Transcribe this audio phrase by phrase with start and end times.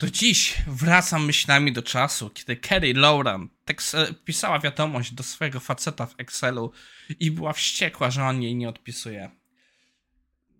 [0.00, 3.48] To dziś wracam myślami do czasu, kiedy Kerry Lauren
[4.24, 6.72] pisała wiadomość do swojego faceta w Excelu
[7.20, 9.30] i była wściekła, że on jej nie odpisuje.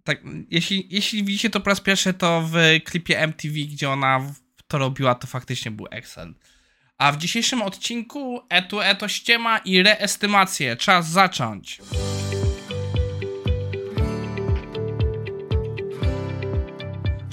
[0.05, 4.33] Tak, jeśli, jeśli widzicie to po raz pierwszy, to w klipie MTV, gdzie ona
[4.69, 6.35] to robiła, to faktycznie był Excel.
[6.99, 10.77] A w dzisiejszym odcinku Etu Eto ściema i reestymację.
[10.77, 11.79] Czas zacząć.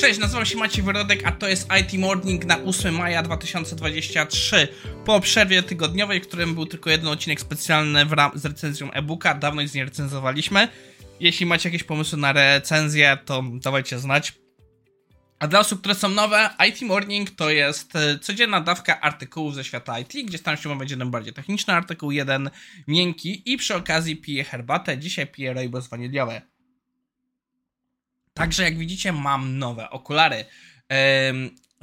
[0.08, 4.68] Cześć, nazywam się Maciej Wyrodek, a to jest IT Morning na 8 maja 2023.
[5.06, 9.74] Po przerwie tygodniowej, w którym był tylko jeden odcinek specjalny z recenzją e-booka, dawno nic
[9.74, 10.68] nie recenzowaliśmy.
[11.20, 14.34] Jeśli macie jakieś pomysły na recenzję, to dawajcie znać.
[15.40, 19.64] A dla osób, które są nowe, IT Morning to jest e, codzienna dawka artykułów ze
[19.64, 22.50] świata IT, gdzie staram się omawiać jeden bardziej techniczny artykuł, jeden
[22.88, 24.98] miękki i przy okazji piję herbatę.
[24.98, 26.57] Dzisiaj piję rooibos waniliowe.
[28.38, 30.46] Także jak widzicie mam nowe okulary.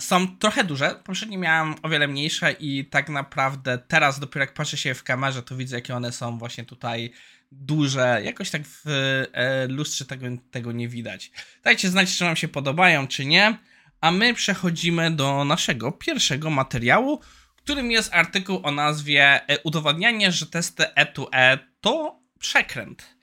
[0.00, 4.76] są trochę duże, poprzednio miałem o wiele mniejsze i tak naprawdę teraz dopiero jak patrzę
[4.76, 7.12] się w kamerze, to widzę jakie one są właśnie tutaj
[7.52, 8.20] duże.
[8.24, 8.86] Jakoś tak w
[9.32, 11.30] e, lustrze tego, tego nie widać.
[11.62, 13.58] Dajcie znać, czy wam się podobają, czy nie.
[14.00, 17.20] A my przechodzimy do naszego pierwszego materiału,
[17.56, 23.14] którym jest artykuł o nazwie e, Udowadnianie, że testy E2E to przekręt.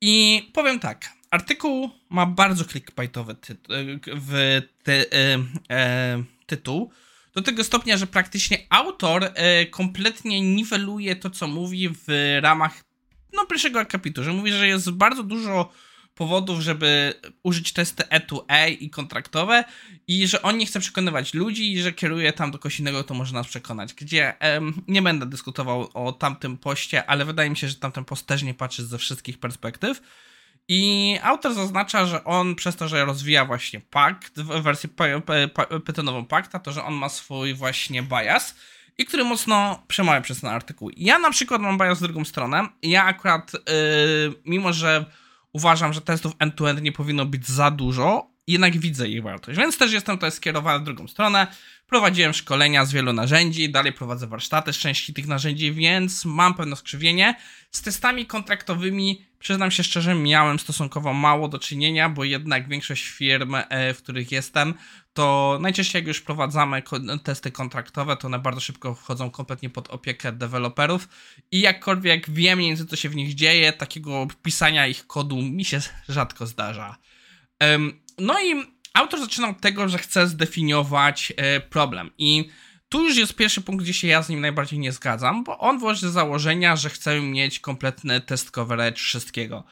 [0.00, 3.76] I powiem tak, Artykuł ma bardzo clickbaitowy tytuł,
[4.16, 5.38] w ty, e,
[5.70, 6.90] e, tytuł.
[7.34, 12.84] Do tego stopnia, że praktycznie autor e, kompletnie niweluje to, co mówi w ramach
[13.32, 15.72] no, pierwszego akapitu, że mówi, że jest bardzo dużo
[16.14, 19.64] powodów, żeby użyć testy E2E i kontraktowe
[20.08, 23.14] i że on nie chce przekonywać ludzi i że kieruje tam do kogoś innego, to
[23.14, 23.94] może nas przekonać.
[23.94, 28.26] Gdzie em, nie będę dyskutował o tamtym poście, ale wydaje mi się, że tamten post
[28.26, 30.02] też nie patrzy ze wszystkich perspektyw.
[30.74, 34.88] I autor zaznacza, że on przez to, że rozwija właśnie pakt, wersję
[35.84, 38.54] pytonową pakta, to że on ma swój właśnie bias
[38.98, 40.90] i który mocno przemawia przez ten artykuł.
[40.96, 42.68] Ja na przykład mam bias w drugą stronę.
[42.82, 43.60] Ja akurat, yy,
[44.44, 45.04] mimo że
[45.52, 49.58] uważam, że testów end-to-end nie powinno być za dużo, jednak widzę ich wartość.
[49.58, 51.46] Więc też jestem tutaj skierowany w drugą stronę.
[51.92, 56.76] Prowadziłem szkolenia z wielu narzędzi, dalej prowadzę warsztaty z części tych narzędzi, więc mam pewne
[56.76, 57.34] skrzywienie.
[57.70, 63.54] Z testami kontraktowymi, przyznam się szczerze, miałem stosunkowo mało do czynienia, bo jednak większość firm,
[63.54, 64.74] e, w których jestem,
[65.12, 66.82] to najczęściej jak już prowadzamy
[67.22, 71.08] testy kontraktowe, to one bardzo szybko wchodzą kompletnie pod opiekę deweloperów
[71.50, 75.64] i jakkolwiek wiem mniej więcej co się w nich dzieje, takiego pisania ich kodu mi
[75.64, 76.96] się rzadko zdarza.
[78.18, 82.10] No i autor zaczyna od tego, że chce zdefiniować e, problem.
[82.18, 82.48] I
[82.88, 85.78] tu już jest pierwszy punkt, gdzie się ja z nim najbardziej nie zgadzam, bo on
[85.78, 89.64] włoży założenia, że chcemy mieć kompletny test coverage wszystkiego.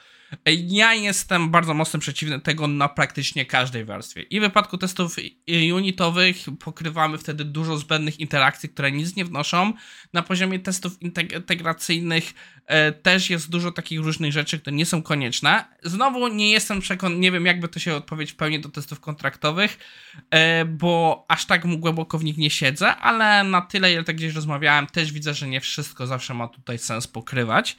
[0.47, 4.23] Ja jestem bardzo mocno przeciwny tego na praktycznie każdej warstwie.
[4.23, 5.17] I w wypadku testów
[5.75, 9.73] unitowych pokrywamy wtedy dużo zbędnych interakcji, które nic nie wnoszą.
[10.13, 12.35] Na poziomie testów integracyjnych
[12.67, 15.65] e, też jest dużo takich różnych rzeczy, które nie są konieczne.
[15.83, 19.79] Znowu nie jestem przekonany, nie wiem jakby to się odpowiedzieć w pełni do testów kontraktowych,
[20.31, 24.35] e, bo aż tak głęboko w nich nie siedzę, ale na tyle, ile tak gdzieś
[24.35, 27.77] rozmawiałem, też widzę, że nie wszystko zawsze ma tutaj sens pokrywać.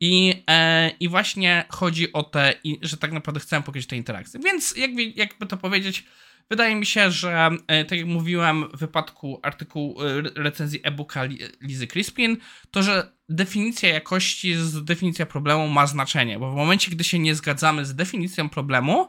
[0.00, 4.40] I, e, I właśnie chodzi o te, że tak naprawdę chcę pokazać te interakcje.
[4.40, 6.04] Więc jakby, jakby to powiedzieć,
[6.50, 11.24] wydaje mi się, że e, tak jak mówiłem w wypadku artykułu e, recenzji e-booka
[11.60, 12.36] Lizy Crispin,
[12.70, 17.34] to że definicja jakości z definicja problemu ma znaczenie, bo w momencie, gdy się nie
[17.34, 19.08] zgadzamy z definicją problemu,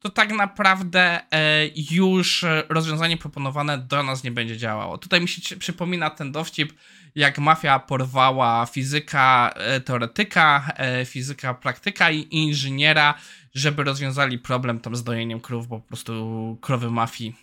[0.00, 4.98] to tak naprawdę e, już rozwiązanie proponowane do nas nie będzie działało.
[4.98, 6.72] Tutaj mi się przypomina ten dowcip,
[7.14, 13.14] jak mafia porwała fizyka e, teoretyka, e, fizyka praktyka i inżyniera,
[13.54, 17.36] żeby rozwiązali problem tam z dojeniem krów, bo po prostu krowy mafii,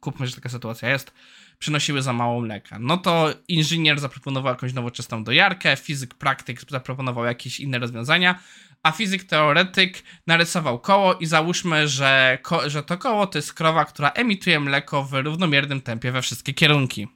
[0.00, 1.12] kupmy, że taka sytuacja jest,
[1.58, 2.78] przynosiły za mało mleka.
[2.80, 8.38] No to inżynier zaproponował jakąś nowoczesną dojarkę, fizyk praktyk zaproponował jakieś inne rozwiązania,
[8.82, 13.84] a fizyk teoretyk narysował koło i załóżmy, że, ko że to koło to jest krowa,
[13.84, 17.08] która emituje mleko w równomiernym tempie we wszystkie kierunki.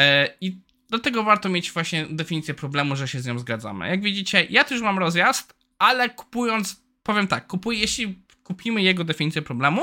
[0.00, 3.88] E, I dlatego warto mieć właśnie definicję problemu, że się z nią zgadzamy.
[3.88, 9.42] Jak widzicie, ja też mam rozjazd, ale kupując, powiem tak, kupuję, jeśli kupimy jego definicję
[9.42, 9.82] problemu,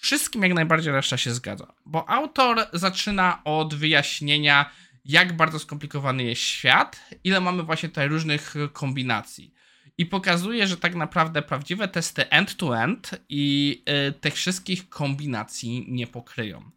[0.00, 1.74] wszystkim jak najbardziej reszta się zgadza.
[1.86, 4.70] Bo autor zaczyna od wyjaśnienia,
[5.04, 9.54] jak bardzo skomplikowany jest świat, ile mamy właśnie tutaj różnych kombinacji.
[9.98, 16.70] I pokazuje, że tak naprawdę prawdziwe testy end-to-end i y, tych wszystkich kombinacji nie pokryją.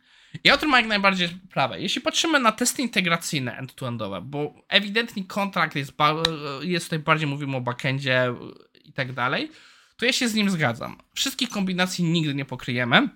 [0.44, 1.82] I autor ma jak najbardziej prawe.
[1.82, 5.94] Jeśli patrzymy na testy integracyjne end-to-endowe, bo ewidentnie kontrakt jest,
[6.62, 8.34] jest tutaj bardziej mówimy o backendzie
[8.86, 9.52] i tak dalej,
[10.02, 10.98] to ja się z nim zgadzam.
[11.14, 13.10] Wszystkich kombinacji nigdy nie pokryjemy.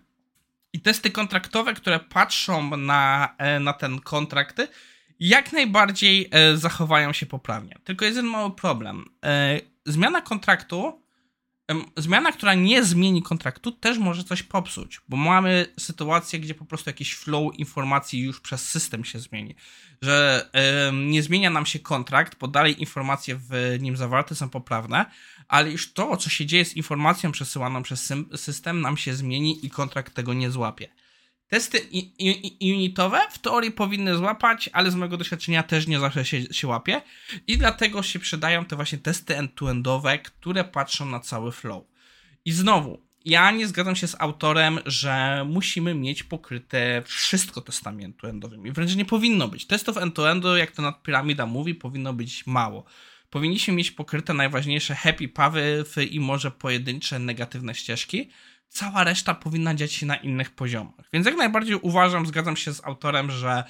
[0.73, 4.67] I testy kontraktowe, które patrzą na, e, na ten kontrakty,
[5.19, 7.77] jak najbardziej e, zachowają się poprawnie.
[7.83, 9.05] Tylko jest jeden mały problem.
[9.25, 11.05] E, zmiana kontraktu
[11.97, 16.89] zmiana, która nie zmieni kontraktu, też może coś popsuć, bo mamy sytuację, gdzie po prostu
[16.89, 19.55] jakiś flow informacji już przez system się zmieni.
[20.01, 20.49] Że
[20.93, 25.05] nie zmienia nam się kontrakt, bo dalej informacje w nim zawarte są poprawne,
[25.47, 29.69] ale już to, co się dzieje z informacją przesyłaną przez system, nam się zmieni i
[29.69, 30.87] kontrakt tego nie złapie.
[31.47, 31.89] Testy
[32.61, 37.01] unitowe w teorii powinny złapać, ale z mojego doświadczenia też nie zawsze się, się łapie.
[37.47, 41.83] I dlatego się przydają te właśnie testy end-to-endowe, które patrzą na cały flow.
[42.45, 48.71] I znowu, ja nie zgadzam się z autorem, że musimy mieć pokryte wszystko testami end-to-endowymi.
[48.71, 49.67] Wręcz nie powinno być.
[49.67, 52.85] Testów end-to-endu, jak to nadpiramida mówi, powinno być mało.
[53.35, 58.29] Powinniśmy mieć pokryte najważniejsze happy pawy i może pojedyncze negatywne ścieżki
[58.69, 61.05] cała reszta powinna dziać się na innych poziomach.
[61.13, 63.63] Więc jak najbardziej uważam, zgadzam się z autorem, że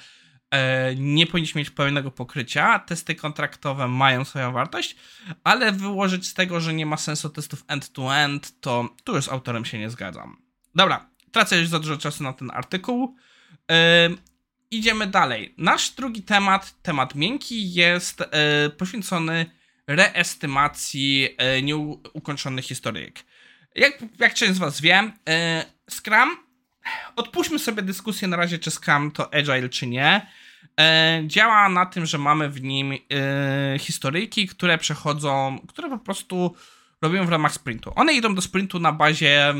[0.51, 2.79] e, nie powinniśmy mieć pełnego pokrycia.
[2.79, 4.95] Testy kontraktowe mają swoją wartość,
[5.43, 9.65] ale wyłożyć z tego, że nie ma sensu testów end-to-end, to tu już z autorem
[9.65, 10.37] się nie zgadzam.
[10.75, 13.15] Dobra, tracę już za dużo czasu na ten artykuł.
[14.71, 15.53] E, idziemy dalej.
[15.57, 19.45] Nasz drugi temat, temat miękki, jest e, poświęcony
[19.87, 23.19] reestymacji e, nieukończonych historyjek.
[23.75, 25.33] Jak, jak część z Was wie, yy,
[25.89, 26.37] Scrum,
[27.15, 30.27] odpuśćmy sobie dyskusję na razie, czy Scrum to Agile, czy nie.
[30.63, 32.99] Yy, działa na tym, że mamy w nim yy,
[33.79, 36.55] historyjki, które przechodzą, które po prostu
[37.01, 37.91] robią w ramach sprintu.
[37.95, 39.53] One idą do sprintu na bazie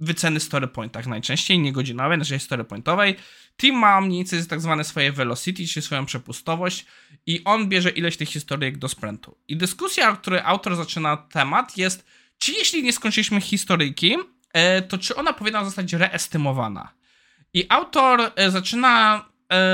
[0.00, 3.16] wyceny story pointach najczęściej, nie godzinowej, naszej story pointowej.
[3.56, 6.86] Team ma mniej więcej tak zwane swoje velocity, czyli swoją przepustowość
[7.26, 9.36] i on bierze ileś tych historyjek do sprintu.
[9.48, 12.04] I dyskusja, w której autor zaczyna temat jest
[12.38, 14.16] czy jeśli nie skończyliśmy historyjki,
[14.52, 16.92] e, to czy ona powinna zostać reestymowana?
[17.54, 19.24] I autor e, zaczyna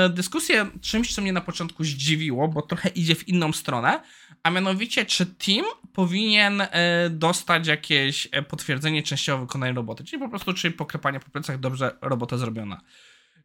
[0.09, 4.01] dyskusję czymś, co mnie na początku zdziwiło, bo trochę idzie w inną stronę,
[4.43, 6.63] a mianowicie, czy team powinien
[7.09, 12.37] dostać jakieś potwierdzenie częściowo wykonania roboty, czyli po prostu, czy poklepanie po plecach dobrze robota
[12.37, 12.81] zrobiona.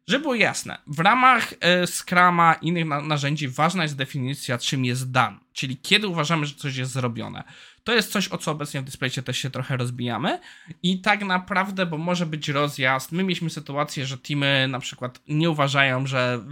[0.07, 1.53] Żeby było jasne, w ramach
[1.85, 6.75] Scrama i innych narzędzi ważna jest definicja, czym jest done, czyli kiedy uważamy, że coś
[6.75, 7.43] jest zrobione.
[7.83, 10.39] To jest coś, o co obecnie w Displaycie też się trochę rozbijamy
[10.83, 15.49] i tak naprawdę, bo może być rozjazd, my mieliśmy sytuację, że teamy na przykład nie
[15.49, 16.45] uważają, że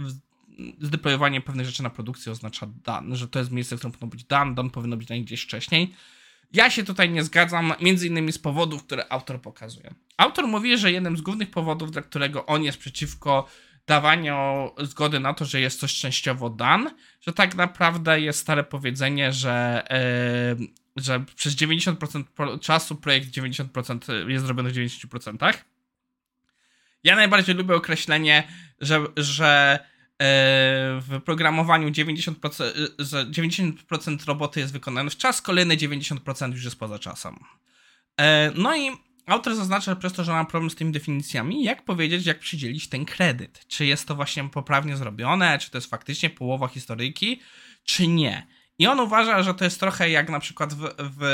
[0.80, 4.24] zdeployowanie pewnych rzeczy na produkcję oznacza done, że to jest miejsce, w którym powinno być
[4.24, 5.94] done, done powinno być na gdzieś wcześniej.
[6.52, 9.94] Ja się tutaj nie zgadzam, między innymi z powodów, które autor pokazuje.
[10.16, 13.48] Autor mówi, że jednym z głównych powodów, dla którego on jest przeciwko
[13.90, 16.90] dawaniu zgody na to, że jest coś częściowo dan,
[17.20, 19.82] że tak naprawdę jest stare powiedzenie, że
[20.58, 20.66] yy,
[20.96, 25.54] że przez 90% czasu projekt 90% jest zrobiony w 90%.
[27.04, 28.48] Ja najbardziej lubię określenie,
[28.80, 30.26] że, że e,
[31.00, 32.34] w programowaniu 90%,
[33.30, 37.36] 90% roboty jest wykonane w czas, kolejne 90% już jest poza czasem.
[38.20, 38.90] E, no i
[39.26, 43.04] autor zaznacza przez to, że mam problem z tymi definicjami, jak powiedzieć, jak przydzielić ten
[43.04, 43.66] kredyt.
[43.68, 47.40] Czy jest to właśnie poprawnie zrobione, czy to jest faktycznie połowa historyjki,
[47.84, 48.46] czy nie.
[48.78, 51.24] I on uważa, że to jest trochę jak na przykład w, w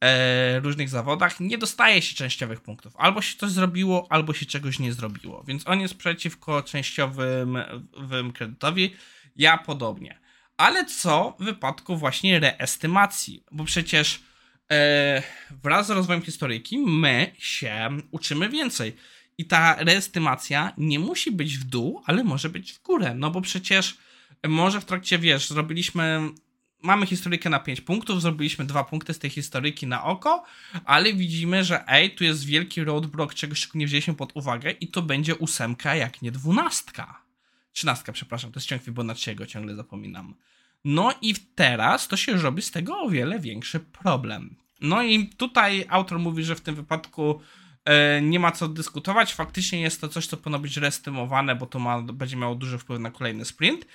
[0.00, 1.40] e, różnych zawodach.
[1.40, 2.92] Nie dostaje się częściowych punktów.
[2.96, 5.44] Albo się coś zrobiło, albo się czegoś nie zrobiło.
[5.46, 7.58] Więc on jest przeciwko częściowym
[8.34, 8.94] kredytowi.
[9.36, 10.20] Ja podobnie.
[10.56, 13.44] Ale co w wypadku właśnie reestymacji?
[13.52, 14.22] Bo przecież
[15.62, 18.96] wraz z rozwojem historyjki my się uczymy więcej.
[19.38, 23.14] I ta reestymacja nie musi być w dół, ale może być w górę.
[23.14, 23.96] No bo przecież
[24.48, 26.30] może w trakcie, wiesz, zrobiliśmy
[26.84, 30.44] mamy historykę na 5 punktów, zrobiliśmy dwa punkty z tej historyki na oko,
[30.84, 34.88] ale widzimy, że ej, tu jest wielki roadblock, czegoś, czego nie wzięliśmy pod uwagę i
[34.88, 37.22] to będzie ósemka, jak nie dwunastka.
[37.72, 40.34] Trzynastka, przepraszam, to jest ciąg Fibonacciego, ciągle zapominam.
[40.84, 44.56] No i teraz to się robi z tego o wiele większy problem.
[44.80, 47.40] No i tutaj autor mówi, że w tym wypadku
[47.84, 49.34] e, nie ma co dyskutować.
[49.34, 53.00] Faktycznie jest to coś, co powinno być restymowane, bo to ma, będzie miało duży wpływ
[53.00, 53.86] na kolejny sprint.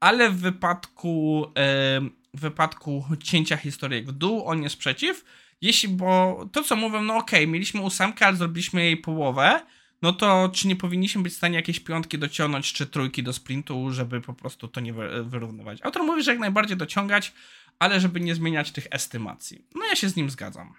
[0.00, 2.00] Ale w wypadku e,
[2.34, 5.24] w wypadku cięcia historyjek w dół, on jest przeciw.
[5.60, 9.60] Jeśli, bo to co mówią, no okay, mieliśmy ósemkę, ale zrobiliśmy jej połowę,
[10.02, 13.92] no to czy nie powinniśmy być w stanie jakieś piątki dociągnąć, czy trójki do sprintu,
[13.92, 15.78] żeby po prostu to nie wyrównywać.
[15.82, 17.32] Autor mówi, że jak najbardziej dociągać,
[17.78, 19.64] ale żeby nie zmieniać tych estymacji.
[19.74, 20.74] No ja się z nim zgadzam.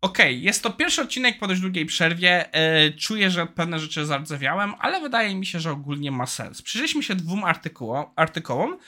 [0.00, 2.50] Okej, okay, jest to pierwszy odcinek po dość długiej przerwie.
[2.84, 6.62] Yy, czuję, że pewne rzeczy zardzewiałem, ale wydaje mi się, że ogólnie ma sens.
[6.62, 8.78] Przyjrzeliśmy się dwóm artykułom, artykułom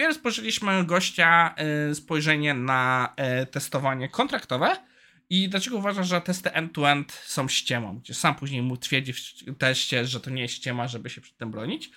[0.00, 1.54] Wpierw spożyliśmy gościa
[1.90, 4.76] y, spojrzenie na y, testowanie kontraktowe
[5.30, 10.06] I dlaczego uważam, że testy end-to-end są ściemą, gdzie sam później mu twierdzi w teście,
[10.06, 11.90] że to nie jest ściema, żeby się przed tym bronić.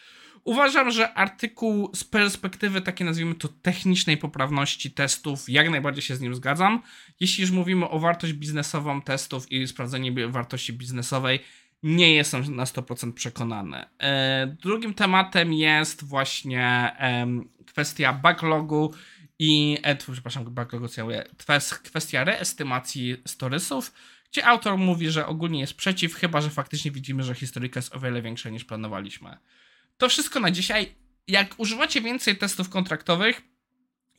[0.44, 6.22] Uważam, że artykuł z perspektywy takiej nazwijmy to technicznej poprawności testów, jak najbardziej się z
[6.22, 6.82] nim zgadzam.
[7.20, 11.40] Jeśli już mówimy o wartość biznesową testów i sprawdzenie wartości biznesowej,
[11.84, 13.86] nie jestem na 100% przekonany.
[14.00, 16.96] E, drugim tematem jest właśnie
[17.66, 18.94] kwestia backlogu
[19.40, 21.26] i, e, przepraszam, backlogu co ja mówię,
[21.84, 23.94] kwestia reestymacji storysów,
[24.32, 28.00] gdzie autor mówi, że ogólnie jest przeciw, chyba że faktycznie widzimy, że historyka jest o
[28.00, 29.38] wiele większa niż planowaliśmy.
[29.98, 30.96] To wszystko na dzisiaj.
[31.28, 33.42] Jak używacie więcej testów kontraktowych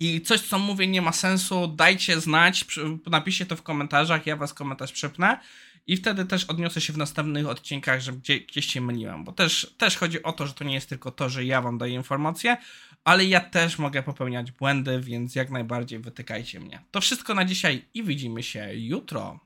[0.01, 2.65] i coś, co mówię, nie ma sensu, dajcie znać,
[3.07, 5.39] napiszcie to w komentarzach, ja was komentarz przepnę
[5.87, 9.75] i wtedy też odniosę się w następnych odcinkach, że gdzie, gdzieś się myliłem, bo też,
[9.79, 12.57] też chodzi o to, że to nie jest tylko to, że ja wam daję informacje,
[13.05, 16.83] ale ja też mogę popełniać błędy, więc jak najbardziej wytykajcie mnie.
[16.91, 19.41] To wszystko na dzisiaj i widzimy się jutro.